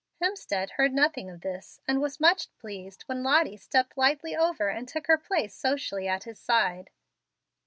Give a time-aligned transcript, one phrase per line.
[0.19, 4.87] "Hemstead heard nothing of this, and was much pleased when Lottie stepped lightly over and
[4.87, 6.89] took her place socially at his side.